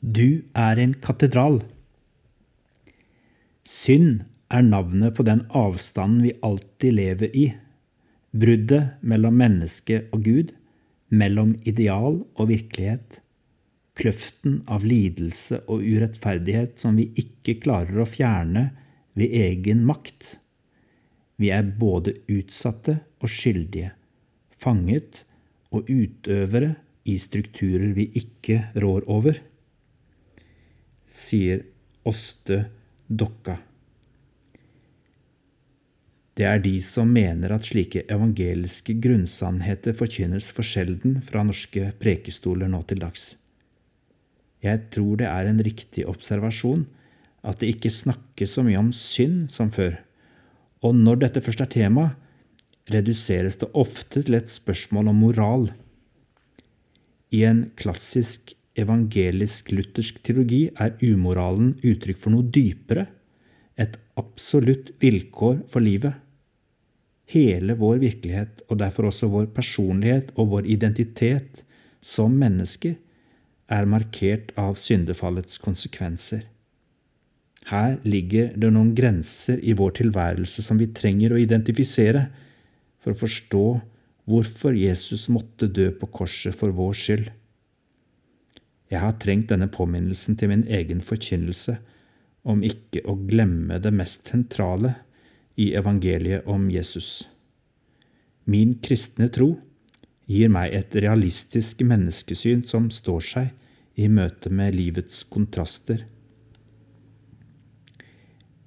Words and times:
Du 0.00 0.40
er 0.56 0.78
en 0.80 0.94
katedral. 0.96 1.58
Synd 3.68 4.22
er 4.48 4.62
navnet 4.64 5.12
på 5.12 5.26
den 5.28 5.42
avstanden 5.52 6.22
vi 6.24 6.32
alltid 6.40 6.94
lever 6.96 7.36
i. 7.36 7.50
Bruddet 8.32 8.96
mellom 9.04 9.36
menneske 9.36 10.06
og 10.08 10.24
Gud, 10.24 10.54
mellom 11.12 11.52
ideal 11.68 12.16
og 12.32 12.48
virkelighet. 12.48 13.20
Kløften 13.92 14.62
av 14.72 14.86
lidelse 14.88 15.60
og 15.68 15.84
urettferdighet 15.84 16.80
som 16.80 16.96
vi 16.96 17.10
ikke 17.20 17.58
klarer 17.60 18.00
å 18.00 18.08
fjerne 18.08 18.70
ved 19.20 19.36
egen 19.36 19.84
makt. 19.84 20.38
Vi 21.36 21.52
er 21.52 21.68
både 21.76 22.16
utsatte 22.24 23.02
og 23.20 23.28
skyldige, 23.28 23.92
fanget 24.56 25.26
og 25.76 25.92
utøvere 25.92 26.78
i 27.04 27.20
strukturer 27.20 27.92
vi 27.92 28.08
ikke 28.16 28.62
rår 28.80 29.04
over 29.04 29.44
sier 31.10 31.66
Åste 32.06 32.64
Dokka. 33.10 33.58
Det 36.38 36.46
er 36.48 36.62
de 36.62 36.76
som 36.80 37.10
mener 37.12 37.52
at 37.52 37.66
slike 37.68 38.06
evangeliske 38.08 38.94
grunnsannheter 39.02 39.92
forkynnes 39.98 40.46
for 40.54 40.64
sjelden 40.64 41.18
fra 41.26 41.42
norske 41.44 41.90
prekestoler 42.00 42.70
nå 42.70 42.80
til 42.88 43.02
dags. 43.02 43.34
Jeg 44.64 44.86
tror 44.94 45.18
det 45.20 45.28
er 45.28 45.50
en 45.50 45.60
riktig 45.64 46.06
observasjon 46.08 46.86
at 47.44 47.60
det 47.60 47.74
ikke 47.74 47.92
snakkes 47.92 48.56
så 48.56 48.64
mye 48.64 48.80
om 48.80 48.88
synd 48.96 49.50
som 49.52 49.72
før, 49.74 49.98
og 50.84 50.96
når 50.96 51.24
dette 51.26 51.42
først 51.44 51.64
er 51.64 51.72
tema, 51.72 52.06
reduseres 52.90 53.58
det 53.60 53.68
ofte 53.76 54.22
til 54.24 54.38
et 54.38 54.48
spørsmål 54.48 55.10
om 55.12 55.20
moral. 55.24 55.68
I 57.32 57.44
en 57.48 57.66
klassisk 57.76 58.54
evangelisk-luthersk 58.82 60.20
teologi 60.26 60.66
er 60.80 60.96
umoralen 61.04 61.74
uttrykk 61.86 62.20
for 62.20 62.34
noe 62.34 62.48
dypere, 62.52 63.06
et 63.80 63.96
absolutt 64.20 64.92
vilkår 65.00 65.62
for 65.72 65.84
livet. 65.84 66.18
Hele 67.30 67.76
vår 67.78 68.00
virkelighet, 68.02 68.64
og 68.68 68.80
derfor 68.82 69.08
også 69.08 69.30
vår 69.30 69.50
personlighet 69.54 70.32
og 70.36 70.50
vår 70.54 70.68
identitet 70.68 71.62
som 72.02 72.34
mennesker, 72.36 72.96
er 73.70 73.86
markert 73.86 74.50
av 74.58 74.74
syndefallets 74.80 75.60
konsekvenser. 75.62 76.42
Her 77.70 78.00
ligger 78.02 78.50
det 78.58 78.72
noen 78.74 78.94
grenser 78.98 79.60
i 79.62 79.76
vår 79.78 79.94
tilværelse 80.00 80.64
som 80.64 80.80
vi 80.80 80.90
trenger 80.96 81.34
å 81.34 81.38
identifisere 81.38 82.26
for 83.00 83.14
å 83.14 83.20
forstå 83.20 83.66
hvorfor 84.30 84.74
Jesus 84.76 85.28
måtte 85.32 85.68
dø 85.70 85.90
på 85.94 86.08
korset 86.10 86.56
for 86.56 86.74
vår 86.74 86.96
skyld. 86.98 87.28
Jeg 88.90 89.04
har 89.04 89.18
trengt 89.22 89.50
denne 89.52 89.70
påminnelsen 89.70 90.36
til 90.38 90.50
min 90.50 90.66
egen 90.66 91.02
forkynnelse 91.04 91.76
om 92.50 92.64
ikke 92.66 93.04
å 93.06 93.14
glemme 93.28 93.78
det 93.82 93.92
mest 93.94 94.30
sentrale 94.32 94.96
i 95.60 95.70
evangeliet 95.78 96.48
om 96.50 96.68
Jesus. 96.72 97.28
Min 98.50 98.78
kristne 98.82 99.28
tro 99.30 99.52
gir 100.30 100.50
meg 100.52 100.74
et 100.74 100.94
realistisk 101.04 101.82
menneskesyn 101.86 102.64
som 102.66 102.88
står 102.94 103.26
seg 103.26 104.00
i 104.00 104.08
møte 104.08 104.50
med 104.50 104.74
livets 104.74 105.22
kontraster. 105.30 106.06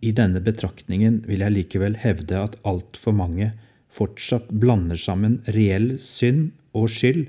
I 0.03 0.11
denne 0.16 0.41
betraktningen 0.44 1.21
vil 1.27 1.44
jeg 1.45 1.55
likevel 1.57 1.95
hevde 2.03 2.39
at 2.39 2.57
altfor 2.67 3.16
mange 3.16 3.53
fortsatt 3.94 4.49
blander 4.51 4.99
sammen 4.99 5.39
reell 5.55 5.95
synd 6.03 6.51
og 6.75 6.89
skyld 6.91 7.27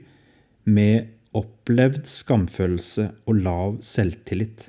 med 0.64 1.12
opplevd 1.34 2.06
skamfølelse 2.10 3.08
og 3.26 3.40
lav 3.42 3.78
selvtillit. 3.84 4.68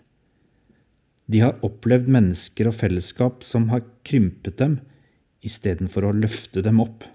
De 1.25 1.41
har 1.41 1.59
opplevd 1.65 2.09
mennesker 2.11 2.69
og 2.69 2.77
fellesskap 2.77 3.45
som 3.45 3.69
har 3.71 3.85
krympet 4.05 4.57
dem, 4.61 4.79
istedenfor 5.45 6.07
å 6.09 6.15
løfte 6.15 6.63
dem 6.65 6.81
opp. 6.81 7.05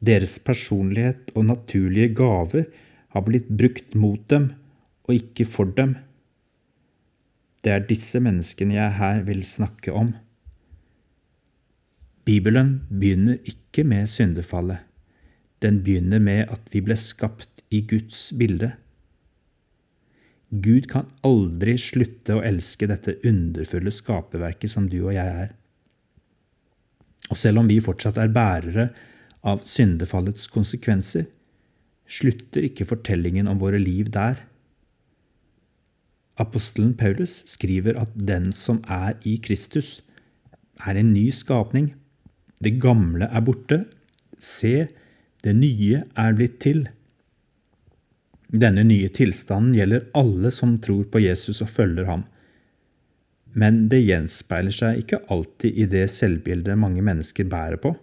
Deres 0.00 0.38
personlighet 0.42 1.30
og 1.34 1.48
naturlige 1.50 2.14
gaver 2.18 2.70
har 3.14 3.26
blitt 3.26 3.50
brukt 3.50 3.94
mot 3.98 4.22
dem 4.30 4.52
og 5.08 5.16
ikke 5.16 5.46
for 5.48 5.70
dem. 5.76 5.96
Det 7.60 7.74
er 7.74 7.86
disse 7.86 8.22
menneskene 8.22 8.78
jeg 8.78 8.98
her 8.98 9.24
vil 9.26 9.42
snakke 9.44 9.92
om. 9.92 10.14
Bibelen 12.24 12.78
begynner 12.88 13.40
ikke 13.48 13.84
med 13.84 14.08
syndefallet. 14.08 14.89
Den 15.60 15.82
begynner 15.84 16.22
med 16.22 16.48
at 16.52 16.70
vi 16.72 16.82
ble 16.84 16.96
skapt 16.96 17.60
i 17.70 17.82
Guds 17.86 18.30
bilde. 18.36 18.72
Gud 20.50 20.88
kan 20.90 21.06
aldri 21.26 21.76
slutte 21.78 22.38
å 22.38 22.44
elske 22.44 22.88
dette 22.90 23.18
underfulle 23.26 23.92
skaperverket 23.94 24.72
som 24.72 24.88
du 24.90 24.98
og 25.04 25.14
jeg 25.14 25.36
er. 25.44 25.52
Og 27.30 27.38
selv 27.38 27.62
om 27.62 27.68
vi 27.70 27.78
fortsatt 27.82 28.18
er 28.18 28.32
bærere 28.34 28.88
av 29.46 29.62
syndefallets 29.68 30.48
konsekvenser, 30.50 31.28
slutter 32.10 32.66
ikke 32.66 32.88
fortellingen 32.90 33.46
om 33.46 33.60
våre 33.62 33.78
liv 33.78 34.10
der. 34.10 34.42
Apostelen 36.40 36.96
Paulus 36.98 37.44
skriver 37.46 38.00
at 38.00 38.10
den 38.16 38.50
som 38.56 38.80
er 38.88 39.14
i 39.28 39.36
Kristus, 39.38 40.00
er 40.80 40.96
en 40.96 41.12
ny 41.12 41.28
skapning. 41.30 41.92
Det 42.58 42.78
gamle 42.80 43.28
er 43.28 43.44
borte. 43.44 43.82
Se, 44.40 44.88
det 45.44 45.54
nye 45.56 46.02
er 46.04 46.36
blitt 46.36 46.58
til. 46.62 46.84
Denne 48.50 48.82
nye 48.84 49.08
tilstanden 49.14 49.76
gjelder 49.78 50.08
alle 50.18 50.50
som 50.52 50.76
tror 50.82 51.06
på 51.12 51.22
Jesus 51.22 51.62
og 51.64 51.70
følger 51.70 52.08
ham. 52.10 52.24
Men 53.56 53.86
det 53.90 54.02
gjenspeiler 54.04 54.74
seg 54.74 55.00
ikke 55.02 55.22
alltid 55.32 55.78
i 55.78 55.86
det 55.90 56.06
selvbildet 56.12 56.78
mange 56.78 57.02
mennesker 57.02 57.48
bærer 57.50 57.80
på. 57.82 57.94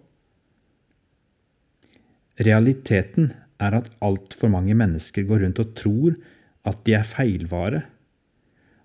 Realiteten 2.44 3.31
er 3.64 3.78
at 3.80 3.92
altfor 4.04 4.52
mange 4.54 4.75
mennesker 4.78 5.25
går 5.28 5.46
rundt 5.46 5.62
og 5.64 5.74
tror 5.78 6.18
at 6.68 6.84
de 6.86 6.94
er 6.98 7.08
feilvare, 7.08 7.81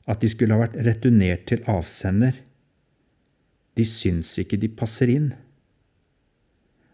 at 0.08 0.22
de 0.22 0.30
skulle 0.30 0.54
ha 0.54 0.64
vært 0.64 0.78
returnert 0.86 1.46
til 1.50 1.64
avsender. 1.70 2.34
De 3.76 3.84
syns 3.88 4.32
ikke 4.40 4.58
de 4.60 4.70
passer 4.72 5.12
inn. 5.12 5.32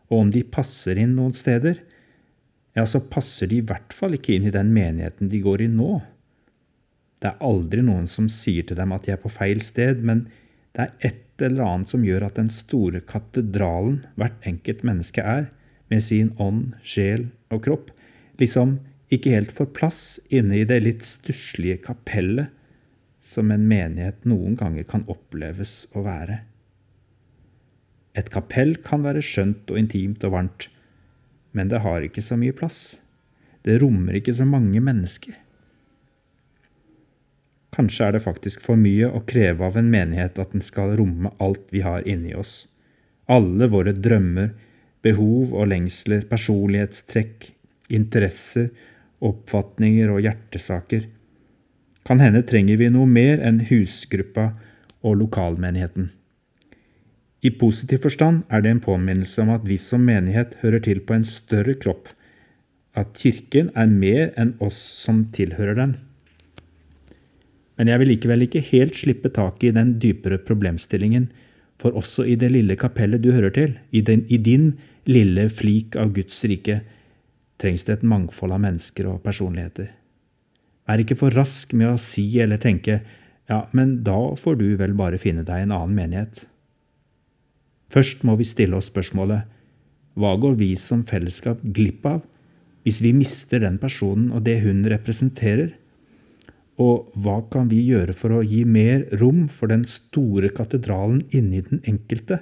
Og 0.08 0.24
om 0.24 0.32
de 0.32 0.42
passer 0.44 1.00
inn 1.00 1.16
noen 1.18 1.34
steder, 1.36 1.80
ja, 2.76 2.84
så 2.86 3.00
passer 3.00 3.50
de 3.50 3.58
i 3.58 3.66
hvert 3.66 3.94
fall 3.94 4.14
ikke 4.16 4.36
inn 4.36 4.48
i 4.48 4.54
den 4.54 4.70
menigheten 4.74 5.30
de 5.32 5.40
går 5.44 5.64
i 5.64 5.70
nå. 5.72 5.98
Det 7.18 7.32
er 7.32 7.44
aldri 7.44 7.82
noen 7.82 8.06
som 8.10 8.28
sier 8.30 8.66
til 8.66 8.78
dem 8.78 8.92
at 8.94 9.06
de 9.06 9.14
er 9.14 9.22
på 9.22 9.32
feil 9.32 9.62
sted, 9.64 10.04
men 10.06 10.28
det 10.76 10.84
er 10.84 11.10
et 11.10 11.42
eller 11.42 11.64
annet 11.66 11.90
som 11.90 12.04
gjør 12.06 12.28
at 12.28 12.38
den 12.38 12.50
store 12.52 13.00
katedralen 13.02 14.04
hvert 14.18 14.46
enkelt 14.46 14.84
menneske 14.86 15.24
er, 15.24 15.48
med 15.88 16.04
sin 16.04 16.34
ånd, 16.42 16.76
sjel 16.84 17.30
og 17.50 17.64
kropp, 17.64 17.90
liksom 18.38 18.76
ikke 19.14 19.32
helt 19.32 19.54
får 19.56 19.70
plass 19.76 20.00
inne 20.28 20.60
i 20.60 20.66
det 20.68 20.82
litt 20.84 21.06
stusslige 21.06 21.80
kapellet 21.86 22.52
som 23.24 23.50
en 23.52 23.64
menighet 23.68 24.26
noen 24.28 24.56
ganger 24.58 24.84
kan 24.88 25.06
oppleves 25.10 25.86
å 25.96 26.04
være. 26.04 26.42
Et 28.16 28.30
kapell 28.32 28.76
kan 28.84 29.04
være 29.04 29.24
skjønt 29.24 29.70
og 29.70 29.78
intimt 29.80 30.24
og 30.26 30.34
varmt, 30.34 30.68
men 31.52 31.68
det 31.72 31.82
har 31.84 32.04
ikke 32.04 32.24
så 32.24 32.38
mye 32.38 32.54
plass. 32.56 32.96
Det 33.66 33.80
rommer 33.82 34.16
ikke 34.18 34.34
så 34.34 34.46
mange 34.48 34.80
mennesker. 34.80 35.36
Kanskje 37.74 38.06
er 38.06 38.16
det 38.16 38.24
faktisk 38.24 38.62
for 38.64 38.80
mye 38.80 39.10
å 39.12 39.22
kreve 39.28 39.66
av 39.66 39.76
en 39.78 39.90
menighet 39.92 40.38
at 40.40 40.54
den 40.54 40.64
skal 40.64 40.96
romme 40.98 41.30
alt 41.42 41.68
vi 41.74 41.84
har 41.84 42.06
inni 42.08 42.32
oss. 42.34 42.66
Alle 43.28 43.68
våre 43.70 43.92
drømmer, 43.92 44.54
behov 45.04 45.52
og 45.52 45.68
lengsler, 45.70 46.24
personlighetstrekk, 46.30 47.50
interesser, 47.92 48.70
oppfatninger 49.24 50.10
og 50.10 50.24
hjertesaker. 50.24 51.06
Kan 52.08 52.22
hende 52.24 52.42
trenger 52.48 52.80
vi 52.80 52.88
noe 52.90 53.06
mer 53.06 53.42
enn 53.44 53.60
husgruppa 53.68 54.52
og 55.04 55.18
lokalmenigheten. 55.22 56.08
I 57.38 57.52
positiv 57.54 58.02
forstand 58.02 58.42
er 58.50 58.64
det 58.64 58.70
en 58.72 58.82
påminnelse 58.82 59.42
om 59.44 59.52
at 59.54 59.66
vi 59.68 59.76
som 59.78 60.02
menighet 60.02 60.56
hører 60.62 60.82
til 60.82 61.00
på 61.06 61.14
en 61.14 61.26
større 61.26 61.76
kropp, 61.78 62.10
at 62.98 63.14
Kirken 63.14 63.70
er 63.78 63.86
mer 63.86 64.32
enn 64.40 64.56
oss 64.64 64.78
som 65.04 65.28
tilhører 65.34 65.78
den. 65.78 65.96
Men 67.78 67.92
jeg 67.92 68.02
vil 68.02 68.10
likevel 68.10 68.42
ikke 68.48 68.64
helt 68.72 68.98
slippe 68.98 69.30
taket 69.30 69.70
i 69.70 69.76
den 69.76 69.94
dypere 70.02 70.40
problemstillingen, 70.42 71.28
for 71.78 71.94
også 71.94 72.24
i 72.26 72.34
det 72.34 72.50
lille 72.50 72.74
kapellet 72.74 73.22
du 73.22 73.30
hører 73.30 73.54
til, 73.54 73.76
i, 73.94 74.02
den, 74.02 74.24
i 74.26 74.40
din 74.42 74.72
lille 75.06 75.46
flik 75.46 75.94
av 75.94 76.10
Guds 76.16 76.42
rike, 76.50 76.80
trengs 77.62 77.86
det 77.86 78.00
et 78.00 78.06
mangfold 78.06 78.56
av 78.56 78.64
mennesker 78.66 79.06
og 79.06 79.22
personligheter. 79.22 79.92
Vær 80.90 81.04
ikke 81.04 81.20
for 81.20 81.34
rask 81.38 81.70
med 81.78 81.92
å 81.92 82.02
si 82.02 82.26
eller 82.42 82.58
tenke 82.58 83.02
ja, 83.48 83.62
men 83.72 84.00
da 84.04 84.16
får 84.36 84.58
du 84.58 84.66
vel 84.80 84.94
bare 84.98 85.20
finne 85.22 85.44
deg 85.46 85.64
en 85.64 85.74
annen 85.76 85.94
menighet. 85.96 86.42
Først 87.88 88.24
må 88.26 88.36
vi 88.36 88.46
stille 88.48 88.76
oss 88.76 88.90
spørsmålet 88.92 89.48
hva 90.18 90.34
går 90.40 90.56
vi 90.58 90.72
som 90.80 91.04
fellesskap 91.06 91.60
glipp 91.62 92.06
av 92.08 92.24
hvis 92.86 93.02
vi 93.04 93.12
mister 93.14 93.62
den 93.62 93.76
personen 93.78 94.32
og 94.34 94.44
det 94.46 94.58
hun 94.64 94.82
representerer? 94.90 95.74
Og 96.78 97.10
hva 97.18 97.40
kan 97.52 97.68
vi 97.70 97.82
gjøre 97.84 98.14
for 98.16 98.38
å 98.38 98.44
gi 98.46 98.62
mer 98.64 99.04
rom 99.20 99.46
for 99.50 99.70
den 99.70 99.84
store 99.86 100.50
katedralen 100.54 101.24
inni 101.34 101.62
den 101.66 101.82
enkelte? 101.90 102.40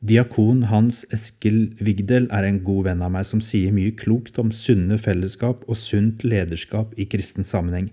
Diakon 0.00 0.62
Hans 0.70 1.02
Eskil 1.12 1.74
Vigdel 1.76 2.30
er 2.32 2.46
en 2.48 2.62
god 2.64 2.86
venn 2.86 3.02
av 3.04 3.12
meg 3.12 3.26
som 3.28 3.42
sier 3.44 3.72
mye 3.76 3.92
klokt 3.92 4.38
om 4.40 4.52
sunne 4.54 4.96
fellesskap 5.00 5.66
og 5.68 5.76
sunt 5.76 6.24
lederskap 6.24 6.94
i 6.96 7.04
kristen 7.04 7.44
sammenheng. 7.44 7.90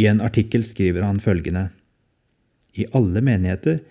I 0.00 0.08
en 0.08 0.22
artikkel 0.24 0.64
skriver 0.64 1.04
han 1.04 1.20
følgende 1.20 1.66
I 2.72 2.86
alle 2.96 3.20
menigheter 3.24 3.82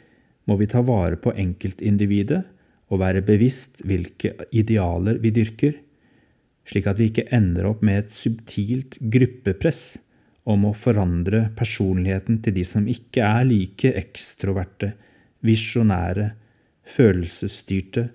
må 0.48 0.58
vi 0.60 0.70
ta 0.72 0.82
vare 0.86 1.20
på 1.20 1.34
enkeltindividet 1.36 2.42
og 2.88 3.02
være 3.02 3.24
bevisst 3.28 3.82
hvilke 3.88 4.34
idealer 4.56 5.20
vi 5.24 5.34
dyrker, 5.36 5.76
slik 6.68 6.88
at 6.88 7.00
vi 7.00 7.10
ikke 7.12 7.28
ender 7.36 7.68
opp 7.70 7.84
med 7.86 8.04
et 8.04 8.14
subtilt 8.14 8.98
gruppepress 9.00 9.98
om 10.48 10.70
å 10.70 10.76
forandre 10.76 11.50
personligheten 11.58 12.40
til 12.44 12.56
de 12.56 12.64
som 12.68 12.88
ikke 12.88 13.24
er 13.24 13.48
like 13.48 13.92
ekstroverte, 14.00 14.94
visjonære, 15.44 16.32
følelsesstyrte 16.88 18.08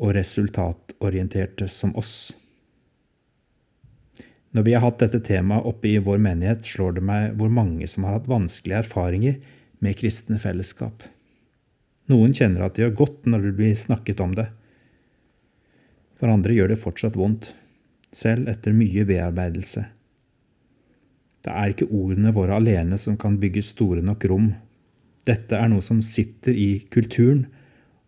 og 0.00 0.14
resultatorienterte 0.16 1.68
som 1.72 1.92
oss. 2.00 2.32
Når 4.56 4.64
vi 4.64 4.72
har 4.72 4.86
hatt 4.86 5.02
dette 5.02 5.20
temaet 5.20 5.68
oppe 5.68 5.90
i 5.90 6.00
vår 6.00 6.20
menighet, 6.24 6.64
slår 6.64 6.96
det 6.96 7.04
meg 7.04 7.36
hvor 7.36 7.52
mange 7.52 7.88
som 7.92 8.08
har 8.08 8.16
hatt 8.16 8.30
vanskelige 8.30 8.86
erfaringer 8.86 9.36
med 9.84 9.98
kristne 10.00 10.40
fellesskap. 10.40 11.04
Noen 12.12 12.34
kjenner 12.36 12.66
at 12.66 12.76
det 12.76 12.84
gjør 12.84 12.98
godt 13.02 13.28
når 13.30 13.48
det 13.48 13.54
blir 13.58 13.78
snakket 13.78 14.22
om 14.22 14.34
det. 14.36 14.46
For 16.16 16.30
andre 16.32 16.54
gjør 16.54 16.72
det 16.72 16.80
fortsatt 16.80 17.18
vondt, 17.18 17.50
selv 18.14 18.48
etter 18.48 18.76
mye 18.76 19.04
bearbeidelse. 19.08 19.82
Det 21.44 21.54
er 21.54 21.72
ikke 21.72 21.90
ordene 21.94 22.32
våre 22.34 22.56
alene 22.58 22.98
som 22.98 23.18
kan 23.20 23.36
bygge 23.42 23.62
store 23.62 24.02
nok 24.02 24.24
rom. 24.30 24.48
Dette 25.26 25.58
er 25.58 25.68
noe 25.70 25.84
som 25.84 26.00
sitter 26.02 26.54
i 26.54 26.86
kulturen 26.90 27.44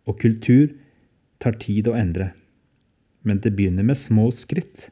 og 0.09 0.19
kultur 0.23 0.71
tar 1.43 1.59
tid 1.61 1.91
å 1.91 1.97
endre, 1.99 2.33
men 3.23 3.43
det 3.43 3.53
begynner 3.55 3.87
med 3.87 3.99
små 3.99 4.31
skritt. 4.35 4.89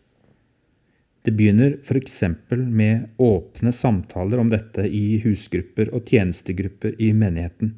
Det 1.26 1.32
begynner 1.35 1.79
f.eks. 1.82 2.20
med 2.50 3.09
åpne 3.19 3.73
samtaler 3.75 4.38
om 4.38 4.50
dette 4.52 4.85
i 4.87 5.19
husgrupper 5.25 5.91
og 5.94 6.06
tjenestegrupper 6.06 6.94
i 7.02 7.11
menigheten, 7.17 7.73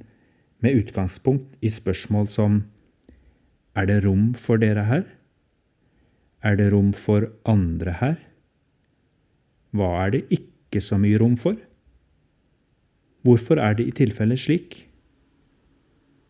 med 0.64 0.80
utgangspunkt 0.82 1.54
i 1.62 1.70
spørsmål 1.70 2.28
som 2.32 2.64
Er 3.78 3.86
det 3.86 4.02
rom 4.04 4.34
for 4.34 4.58
dere 4.58 4.84
her? 4.88 5.04
Er 6.42 6.56
det 6.58 6.72
rom 6.72 6.92
for 6.92 7.28
andre 7.46 7.94
her? 8.00 8.18
Hva 9.70 9.90
er 10.06 10.14
det 10.16 10.22
ikke 10.34 10.82
så 10.82 10.98
mye 10.98 11.18
rom 11.20 11.36
for? 11.38 11.56
Hvorfor 13.22 13.60
er 13.62 13.74
det 13.78 13.88
i 13.88 13.94
tilfelle 13.94 14.38
slik? 14.38 14.84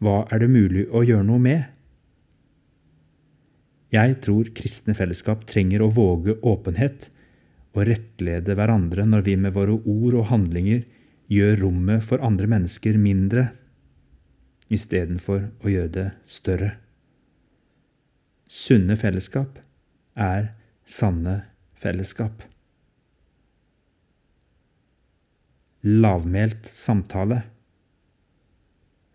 Hva 0.02 0.26
er 0.32 0.42
det 0.42 0.50
mulig 0.52 0.86
å 0.92 1.04
gjøre 1.06 1.26
noe 1.26 1.42
med? 1.42 1.66
Jeg 3.94 4.18
tror 4.24 4.50
kristne 4.56 4.92
fellesskap 4.96 5.46
trenger 5.48 5.82
å 5.82 5.92
våge 5.94 6.36
åpenhet 6.44 7.08
og 7.72 7.86
rettlede 7.88 8.56
hverandre 8.58 9.06
når 9.08 9.24
vi 9.24 9.36
med 9.40 9.54
våre 9.56 9.78
ord 9.78 10.18
og 10.18 10.28
handlinger 10.32 10.82
gjør 11.32 11.56
rommet 11.62 12.04
for 12.04 12.20
andre 12.24 12.48
mennesker 12.50 12.98
mindre, 13.00 13.48
istedenfor 14.72 15.48
å 15.64 15.72
gjøre 15.72 15.92
det 15.94 16.06
større. 16.28 16.74
Sunne 18.48 18.96
fellesskap 18.96 19.60
er 20.16 20.52
sanne 20.88 21.42
fellesskap. 21.78 22.42
Lavmælt 25.84 26.66
samtale 26.66 27.42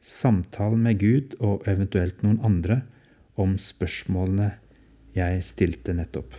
Samtale 0.03 0.77
med 0.79 0.99
Gud 0.99 1.35
og 1.39 1.67
eventuelt 1.67 2.23
noen 2.25 2.41
andre 2.43 2.81
om 3.39 3.55
spørsmålene 3.59 4.49
jeg 5.15 5.43
stilte 5.47 5.95
nettopp. 5.95 6.35